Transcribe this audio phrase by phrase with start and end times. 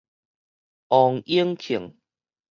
[0.87, 1.93] 王永慶